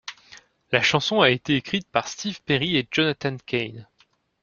[0.71, 3.85] La chanson a été écrite par Steve Perry et Jonathan Cain.